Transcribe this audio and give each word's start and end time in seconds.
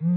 Hello 0.00 0.16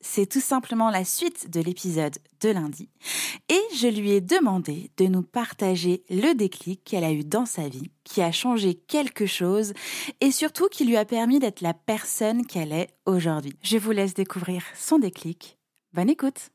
c'est 0.00 0.26
tout 0.26 0.40
simplement 0.40 0.90
la 0.90 1.04
suite 1.04 1.50
de 1.50 1.60
l'épisode 1.60 2.16
de 2.40 2.48
lundi. 2.48 2.88
Et 3.48 3.60
je 3.76 3.86
lui 3.86 4.12
ai 4.12 4.20
demandé 4.20 4.90
de 4.96 5.06
nous 5.06 5.22
partager 5.22 6.02
le 6.08 6.34
déclic 6.34 6.82
qu'elle 6.84 7.04
a 7.04 7.12
eu 7.12 7.24
dans 7.24 7.46
sa 7.46 7.68
vie, 7.68 7.90
qui 8.04 8.22
a 8.22 8.32
changé 8.32 8.74
quelque 8.74 9.26
chose 9.26 9.72
et 10.20 10.30
surtout 10.30 10.68
qui 10.68 10.84
lui 10.84 10.96
a 10.96 11.04
permis 11.04 11.38
d'être 11.38 11.60
la 11.60 11.74
personne 11.74 12.46
qu'elle 12.46 12.72
est 12.72 12.94
aujourd'hui. 13.06 13.56
Je 13.62 13.78
vous 13.78 13.90
laisse 13.90 14.14
découvrir 14.14 14.62
son 14.74 14.98
déclic. 14.98 15.58
Bonne 15.92 16.10
écoute. 16.10 16.50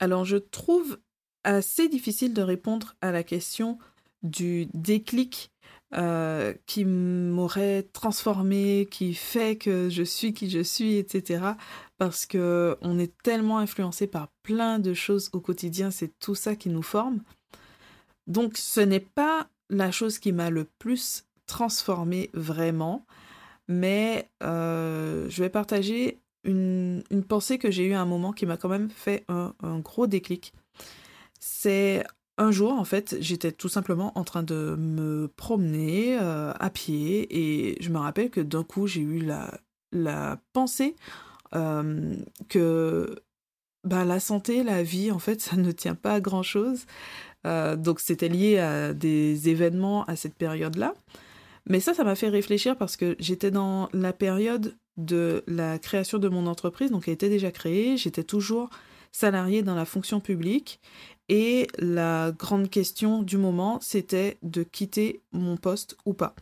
Alors 0.00 0.24
je 0.24 0.36
trouve 0.36 0.98
assez 1.44 1.88
difficile 1.88 2.34
de 2.34 2.42
répondre 2.42 2.96
à 3.00 3.12
la 3.12 3.22
question 3.22 3.78
du 4.22 4.66
déclic 4.74 5.53
euh, 5.96 6.54
qui 6.66 6.84
m'aurait 6.84 7.84
transformé, 7.92 8.88
qui 8.90 9.14
fait 9.14 9.56
que 9.56 9.88
je 9.88 10.02
suis 10.02 10.34
qui 10.34 10.50
je 10.50 10.60
suis, 10.60 10.96
etc. 10.96 11.44
Parce 11.98 12.26
que 12.26 12.76
on 12.80 12.98
est 12.98 13.12
tellement 13.22 13.58
influencé 13.58 14.06
par 14.06 14.28
plein 14.42 14.78
de 14.80 14.92
choses 14.92 15.30
au 15.32 15.40
quotidien, 15.40 15.90
c'est 15.90 16.18
tout 16.18 16.34
ça 16.34 16.56
qui 16.56 16.68
nous 16.68 16.82
forme. 16.82 17.20
Donc 18.26 18.56
ce 18.56 18.80
n'est 18.80 18.98
pas 18.98 19.48
la 19.70 19.90
chose 19.90 20.18
qui 20.18 20.32
m'a 20.32 20.50
le 20.50 20.64
plus 20.78 21.24
transformé 21.46 22.30
vraiment, 22.34 23.06
mais 23.68 24.28
euh, 24.42 25.28
je 25.28 25.42
vais 25.42 25.50
partager 25.50 26.20
une, 26.42 27.04
pensée 27.28 27.58
que 27.58 27.70
j'ai 27.70 27.84
eue 27.84 27.94
à 27.94 28.00
un 28.00 28.06
moment 28.06 28.32
qui 28.32 28.46
m'a 28.46 28.56
quand 28.56 28.68
même 28.68 28.90
fait 28.90 29.24
un, 29.28 29.54
un 29.62 29.78
gros 29.78 30.06
déclic. 30.06 30.52
C'est 31.38 32.04
un 32.36 32.50
jour, 32.50 32.72
en 32.72 32.84
fait, 32.84 33.16
j'étais 33.20 33.52
tout 33.52 33.68
simplement 33.68 34.16
en 34.18 34.24
train 34.24 34.42
de 34.42 34.76
me 34.76 35.28
promener 35.28 36.18
euh, 36.20 36.52
à 36.58 36.70
pied 36.70 37.28
et 37.30 37.80
je 37.80 37.90
me 37.90 37.98
rappelle 37.98 38.30
que 38.30 38.40
d'un 38.40 38.64
coup, 38.64 38.86
j'ai 38.86 39.02
eu 39.02 39.20
la, 39.20 40.40
pensée 40.52 40.96
euh, 41.54 42.16
que 42.48 43.14
bah, 43.84 44.04
la 44.04 44.18
santé, 44.18 44.64
la 44.64 44.82
vie, 44.82 45.12
en 45.12 45.20
fait, 45.20 45.40
ça 45.40 45.56
ne 45.56 45.70
tient 45.70 45.94
pas 45.94 46.14
à 46.14 46.20
grand-chose. 46.20 46.86
Euh, 47.46 47.76
donc, 47.76 48.00
c'était 48.00 48.28
lié 48.28 48.58
à 48.58 48.94
des 48.94 49.48
événements 49.48 50.04
à 50.06 50.16
cette 50.16 50.34
période-là. 50.34 50.94
Mais 51.66 51.80
ça, 51.80 51.94
ça 51.94 52.04
m'a 52.04 52.16
fait 52.16 52.28
réfléchir 52.28 52.76
parce 52.76 52.96
que 52.96 53.14
j'étais 53.20 53.50
dans 53.50 53.88
la 53.92 54.12
période 54.12 54.76
de 54.96 55.44
la 55.46 55.78
création 55.78 56.18
de 56.18 56.28
mon 56.28 56.46
entreprise, 56.46 56.90
donc 56.90 57.08
elle 57.08 57.14
était 57.14 57.28
déjà 57.28 57.50
créée, 57.50 57.96
j'étais 57.96 58.22
toujours 58.22 58.70
salariée 59.14 59.62
dans 59.62 59.76
la 59.76 59.84
fonction 59.84 60.20
publique 60.20 60.80
et 61.28 61.68
la 61.78 62.32
grande 62.32 62.68
question 62.68 63.22
du 63.22 63.38
moment, 63.38 63.78
c'était 63.80 64.38
de 64.42 64.62
quitter 64.64 65.22
mon 65.32 65.56
poste 65.56 65.96
ou 66.04 66.12
pas. 66.12 66.34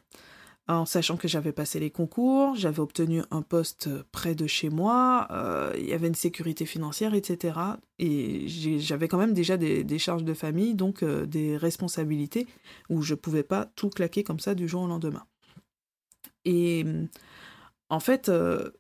En 0.69 0.87
sachant 0.87 1.17
que 1.17 1.29
j'avais 1.29 1.53
passé 1.53 1.81
les 1.81 1.91
concours, 1.91 2.55
j'avais 2.55 2.81
obtenu 2.81 3.23
un 3.31 3.43
poste 3.43 3.91
près 4.11 4.35
de 4.35 4.47
chez 4.47 4.71
moi, 4.71 5.29
euh, 5.31 5.75
il 5.77 5.87
y 5.87 5.93
avait 5.93 6.07
une 6.07 6.15
sécurité 6.15 6.65
financière, 6.65 7.15
etc. 7.15 7.59
Et 7.99 8.49
j'avais 8.79 9.07
quand 9.07 9.19
même 9.19 9.35
déjà 9.35 9.57
des, 9.57 9.99
charges 9.99 10.25
de 10.25 10.35
famille, 10.35 10.75
donc 10.75 11.03
euh, 11.03 11.27
des 11.27 11.57
responsabilités 11.57 12.47
où 12.89 13.03
je 13.03 13.15
pouvais 13.15 13.43
pas 13.43 13.67
tout 13.77 13.91
claquer 13.91 14.23
comme 14.25 14.41
ça 14.41 14.55
du 14.55 14.67
jour 14.67 14.83
au 14.83 14.87
lendemain. 14.87 15.27
Et 16.45 16.87
en 17.89 18.01
fait, 18.01 18.29
euh, 18.31 18.71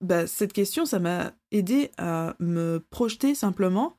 bah, 0.00 0.26
cette 0.26 0.52
question, 0.52 0.86
ça 0.86 0.98
m'a 0.98 1.32
aidé 1.50 1.90
à 1.98 2.34
me 2.38 2.84
projeter 2.90 3.34
simplement 3.34 3.96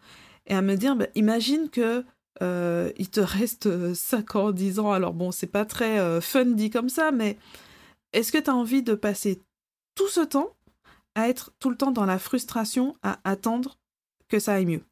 et 0.47 0.55
à 0.55 0.61
me 0.61 0.75
dire, 0.75 0.95
bah, 0.95 1.07
imagine 1.15 1.69
que 1.69 2.03
euh, 2.41 2.91
il 2.97 3.09
te 3.09 3.19
reste 3.19 3.93
5 3.93 4.35
ans, 4.35 4.51
10 4.51 4.79
ans, 4.79 4.91
alors 4.91 5.13
bon, 5.13 5.31
c'est 5.31 5.47
pas 5.47 5.65
très 5.65 5.99
euh, 5.99 6.21
fun 6.21 6.45
dit 6.45 6.69
comme 6.69 6.89
ça, 6.89 7.11
mais 7.11 7.37
est-ce 8.13 8.31
que 8.31 8.37
tu 8.37 8.49
as 8.49 8.55
envie 8.55 8.83
de 8.83 8.95
passer 8.95 9.41
tout 9.95 10.07
ce 10.07 10.21
temps 10.21 10.55
à 11.15 11.29
être 11.29 11.51
tout 11.59 11.69
le 11.69 11.77
temps 11.77 11.91
dans 11.91 12.05
la 12.05 12.19
frustration, 12.19 12.95
à 13.03 13.19
attendre 13.23 13.77
que 14.27 14.39
ça 14.39 14.53
aille 14.53 14.65
mieux? 14.65 14.90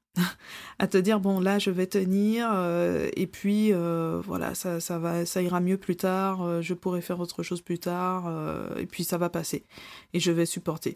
À 0.80 0.88
te 0.88 0.98
dire 0.98 1.20
bon 1.20 1.40
là 1.40 1.60
je 1.60 1.72
vais 1.72 1.88
tenir 1.88 2.50
euh, 2.52 3.10
et 3.16 3.28
puis 3.28 3.72
voilà 3.72 4.56
ça, 4.56 4.80
ça 4.80 5.00
va 5.00 5.26
ça 5.26 5.42
ira 5.42 5.60
mieux 5.60 5.78
plus 5.78 5.96
tard 5.96 6.62
je 6.62 6.74
pourrai 6.74 7.02
faire 7.02 7.20
autre 7.20 7.44
chose 7.44 7.62
plus 7.62 7.80
tard 7.80 8.32
et 8.78 8.86
puis 8.86 9.04
ça 9.04 9.18
va 9.18 9.30
passer 9.30 9.64
et 10.14 10.20
je 10.20 10.32
vais 10.32 10.46
supporter 10.46 10.96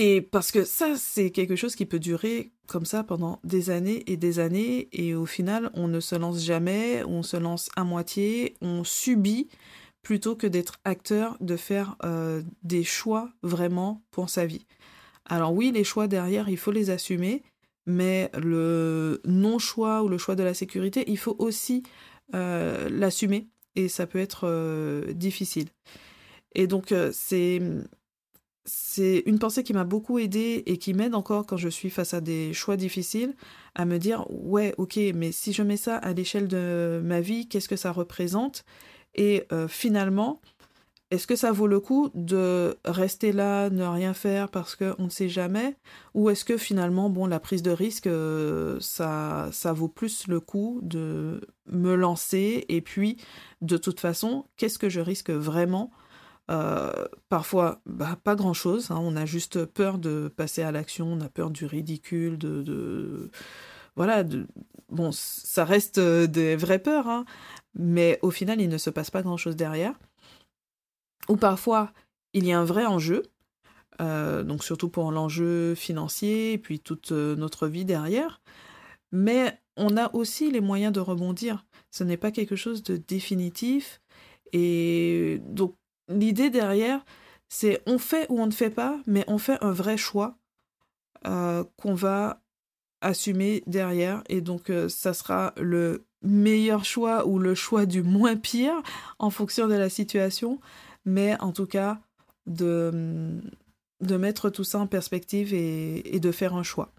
et 0.00 0.22
parce 0.22 0.52
que 0.52 0.62
ça, 0.62 0.94
c'est 0.96 1.32
quelque 1.32 1.56
chose 1.56 1.74
qui 1.74 1.84
peut 1.84 1.98
durer 1.98 2.52
comme 2.68 2.84
ça 2.84 3.02
pendant 3.02 3.40
des 3.42 3.68
années 3.70 4.04
et 4.06 4.16
des 4.16 4.38
années, 4.38 4.88
et 4.92 5.16
au 5.16 5.26
final, 5.26 5.70
on 5.74 5.88
ne 5.88 5.98
se 5.98 6.14
lance 6.14 6.44
jamais, 6.44 7.02
on 7.04 7.24
se 7.24 7.36
lance 7.36 7.68
à 7.74 7.82
moitié, 7.82 8.54
on 8.60 8.84
subit 8.84 9.48
plutôt 10.02 10.36
que 10.36 10.46
d'être 10.46 10.78
acteur, 10.84 11.36
de 11.40 11.56
faire 11.56 11.96
euh, 12.04 12.42
des 12.62 12.84
choix 12.84 13.30
vraiment 13.42 14.00
pour 14.12 14.30
sa 14.30 14.46
vie. 14.46 14.66
Alors 15.28 15.52
oui, 15.52 15.70
les 15.72 15.84
choix 15.84 16.08
derrière, 16.08 16.48
il 16.48 16.56
faut 16.56 16.72
les 16.72 16.90
assumer, 16.90 17.42
mais 17.86 18.30
le 18.36 19.20
non-choix 19.24 20.02
ou 20.02 20.08
le 20.08 20.18
choix 20.18 20.34
de 20.34 20.42
la 20.42 20.54
sécurité, 20.54 21.04
il 21.06 21.18
faut 21.18 21.36
aussi 21.38 21.82
euh, 22.34 22.88
l'assumer, 22.90 23.48
et 23.76 23.88
ça 23.88 24.06
peut 24.06 24.18
être 24.18 24.48
euh, 24.48 25.12
difficile. 25.12 25.68
Et 26.54 26.66
donc, 26.66 26.94
c'est 27.12 27.60
c'est 28.68 29.22
une 29.26 29.38
pensée 29.38 29.62
qui 29.62 29.72
m'a 29.72 29.84
beaucoup 29.84 30.18
aidée 30.18 30.62
et 30.66 30.76
qui 30.76 30.92
m'aide 30.92 31.14
encore 31.14 31.46
quand 31.46 31.56
je 31.56 31.68
suis 31.68 31.88
face 31.90 32.12
à 32.12 32.20
des 32.20 32.52
choix 32.52 32.76
difficiles 32.76 33.34
à 33.74 33.86
me 33.86 33.98
dire 33.98 34.26
ouais 34.30 34.74
ok 34.76 34.98
mais 35.14 35.32
si 35.32 35.52
je 35.52 35.62
mets 35.62 35.78
ça 35.78 35.96
à 35.96 36.12
l'échelle 36.12 36.48
de 36.48 37.00
ma 37.02 37.20
vie 37.20 37.48
qu'est-ce 37.48 37.68
que 37.68 37.76
ça 37.76 37.92
représente? 37.92 38.64
Et 39.14 39.44
euh, 39.52 39.68
finalement 39.68 40.40
est-ce 41.10 41.26
que 41.26 41.36
ça 41.36 41.52
vaut 41.52 41.66
le 41.66 41.80
coup 41.80 42.10
de 42.14 42.76
rester 42.84 43.32
là 43.32 43.70
ne 43.70 43.84
rien 43.84 44.12
faire 44.12 44.50
parce 44.50 44.76
qu'on 44.76 45.04
ne 45.04 45.08
sait 45.08 45.28
jamais? 45.28 45.76
Ou 46.14 46.28
est-ce 46.30 46.44
que 46.44 46.58
finalement 46.58 47.08
bon 47.08 47.26
la 47.26 47.40
prise 47.40 47.62
de 47.62 47.70
risque 47.70 48.06
euh, 48.06 48.78
ça 48.80 49.48
ça 49.52 49.72
vaut 49.72 49.88
plus 49.88 50.26
le 50.28 50.40
coup 50.40 50.80
de 50.82 51.40
me 51.66 51.94
lancer 51.94 52.66
et 52.68 52.82
puis 52.82 53.16
de 53.62 53.78
toute 53.78 54.00
façon 54.00 54.44
qu'est-ce 54.56 54.78
que 54.78 54.88
je 54.90 55.00
risque 55.00 55.30
vraiment? 55.30 55.90
Euh, 56.50 56.90
parfois, 57.28 57.80
bah, 57.86 58.16
pas 58.24 58.34
grand-chose. 58.34 58.90
Hein. 58.90 58.98
On 59.00 59.16
a 59.16 59.26
juste 59.26 59.64
peur 59.66 59.98
de 59.98 60.28
passer 60.34 60.62
à 60.62 60.72
l'action, 60.72 61.06
on 61.12 61.20
a 61.20 61.28
peur 61.28 61.50
du 61.50 61.66
ridicule, 61.66 62.38
de... 62.38 63.30
Voilà, 63.96 64.24
bon, 64.88 65.10
ça 65.12 65.64
reste 65.64 65.98
euh, 65.98 66.26
des 66.26 66.56
vraies 66.56 66.78
peurs, 66.78 67.08
hein. 67.08 67.24
mais 67.74 68.18
au 68.22 68.30
final, 68.30 68.60
il 68.60 68.68
ne 68.68 68.78
se 68.78 68.90
passe 68.90 69.10
pas 69.10 69.22
grand-chose 69.22 69.56
derrière. 69.56 69.94
Ou 71.28 71.36
parfois, 71.36 71.92
il 72.32 72.46
y 72.46 72.52
a 72.52 72.58
un 72.58 72.64
vrai 72.64 72.86
enjeu, 72.86 73.22
euh, 74.00 74.42
donc 74.42 74.64
surtout 74.64 74.88
pour 74.88 75.10
l'enjeu 75.12 75.74
financier, 75.74 76.52
et 76.52 76.58
puis 76.58 76.80
toute 76.80 77.12
notre 77.12 77.68
vie 77.68 77.84
derrière. 77.84 78.40
Mais 79.12 79.58
on 79.76 79.96
a 79.96 80.14
aussi 80.14 80.50
les 80.50 80.60
moyens 80.60 80.92
de 80.92 81.00
rebondir. 81.00 81.64
Ce 81.90 82.04
n'est 82.04 82.16
pas 82.16 82.30
quelque 82.30 82.56
chose 82.56 82.82
de 82.82 82.96
définitif. 82.96 84.00
Et 84.52 85.40
donc, 85.46 85.76
l'idée 86.08 86.50
derrière, 86.50 87.04
c'est 87.48 87.82
on 87.86 87.98
fait 87.98 88.26
ou 88.28 88.40
on 88.40 88.46
ne 88.46 88.52
fait 88.52 88.70
pas, 88.70 88.98
mais 89.06 89.24
on 89.26 89.38
fait 89.38 89.62
un 89.62 89.70
vrai 89.70 89.96
choix 89.96 90.36
euh, 91.26 91.64
qu'on 91.76 91.94
va 91.94 92.42
assumer 93.00 93.62
derrière. 93.66 94.22
Et 94.28 94.40
donc, 94.40 94.70
euh, 94.70 94.88
ça 94.88 95.14
sera 95.14 95.54
le 95.56 96.04
meilleur 96.22 96.84
choix 96.84 97.26
ou 97.26 97.38
le 97.38 97.54
choix 97.54 97.86
du 97.86 98.02
moins 98.02 98.36
pire 98.36 98.82
en 99.18 99.30
fonction 99.30 99.68
de 99.68 99.74
la 99.74 99.88
situation, 99.88 100.60
mais 101.08 101.40
en 101.40 101.52
tout 101.52 101.66
cas 101.66 102.00
de, 102.46 103.40
de 104.00 104.16
mettre 104.16 104.50
tout 104.50 104.64
ça 104.64 104.78
en 104.78 104.86
perspective 104.86 105.54
et, 105.54 106.20
de 106.20 106.32
faire 106.32 106.54
un 106.54 106.62
choix. 106.62 106.92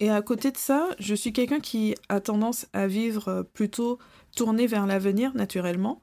Et 0.00 0.10
à 0.10 0.22
côté 0.22 0.50
de 0.50 0.56
ça, 0.56 0.88
je 0.98 1.14
suis 1.14 1.32
quelqu'un 1.32 1.60
qui 1.60 1.94
a 2.08 2.20
tendance 2.20 2.66
à 2.72 2.86
vivre 2.86 3.46
plutôt 3.52 3.98
tourné 4.36 4.66
vers 4.66 4.86
l'avenir 4.86 5.34
naturellement. 5.34 6.02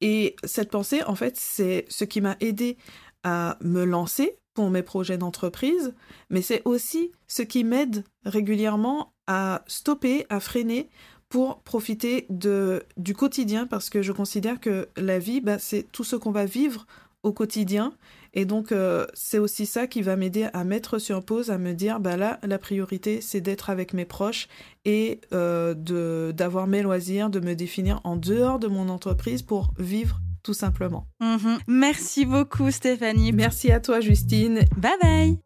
Et 0.00 0.36
cette 0.44 0.70
pensée, 0.70 1.02
en 1.04 1.14
fait, 1.14 1.36
c'est 1.36 1.86
ce 1.88 2.04
qui 2.04 2.20
m'a 2.20 2.36
aidé 2.40 2.76
à 3.24 3.58
me 3.60 3.84
lancer 3.84 4.38
pour 4.54 4.70
mes 4.70 4.82
projets 4.82 5.18
d'entreprise, 5.18 5.94
mais 6.30 6.40
c'est 6.40 6.62
aussi 6.64 7.10
ce 7.26 7.42
qui 7.42 7.64
m'aide 7.64 8.04
régulièrement 8.24 9.12
à 9.26 9.64
stopper, 9.66 10.24
à 10.30 10.40
freiner 10.40 10.88
pour 11.36 11.60
profiter 11.60 12.24
de, 12.30 12.82
du 12.96 13.12
quotidien 13.12 13.66
parce 13.66 13.90
que 13.90 14.00
je 14.00 14.10
considère 14.10 14.58
que 14.58 14.88
la 14.96 15.18
vie, 15.18 15.42
bah, 15.42 15.58
c'est 15.58 15.82
tout 15.92 16.02
ce 16.02 16.16
qu'on 16.16 16.30
va 16.30 16.46
vivre 16.46 16.86
au 17.22 17.30
quotidien. 17.34 17.92
Et 18.32 18.46
donc, 18.46 18.72
euh, 18.72 19.04
c'est 19.12 19.36
aussi 19.36 19.66
ça 19.66 19.86
qui 19.86 20.00
va 20.00 20.16
m'aider 20.16 20.48
à 20.54 20.64
mettre 20.64 20.98
sur 20.98 21.22
pause, 21.22 21.50
à 21.50 21.58
me 21.58 21.74
dire, 21.74 22.00
bah 22.00 22.16
là, 22.16 22.40
la 22.42 22.58
priorité, 22.58 23.20
c'est 23.20 23.42
d'être 23.42 23.68
avec 23.68 23.92
mes 23.92 24.06
proches 24.06 24.48
et 24.86 25.20
euh, 25.34 25.74
de 25.74 26.32
d'avoir 26.34 26.66
mes 26.68 26.80
loisirs, 26.80 27.28
de 27.28 27.40
me 27.40 27.54
définir 27.54 28.00
en 28.04 28.16
dehors 28.16 28.58
de 28.58 28.68
mon 28.68 28.88
entreprise 28.88 29.42
pour 29.42 29.74
vivre 29.78 30.22
tout 30.42 30.54
simplement. 30.54 31.06
Mhm. 31.20 31.58
Merci 31.66 32.24
beaucoup, 32.24 32.70
Stéphanie. 32.70 33.32
Merci 33.32 33.70
à 33.72 33.80
toi, 33.80 34.00
Justine. 34.00 34.60
Bye 34.78 34.92
bye. 35.02 35.45